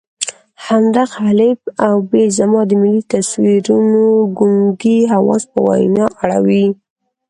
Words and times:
همدغه 0.65 1.17
الف 1.29 1.59
او 1.85 1.95
ب 2.09 2.11
زما 2.37 2.61
د 2.67 2.71
ملي 2.81 3.01
تصویرونو 3.13 4.03
ګونګي 4.37 4.97
حواس 5.13 5.43
په 5.51 5.59
وینا 5.67 6.05
اړوي. 6.23 6.65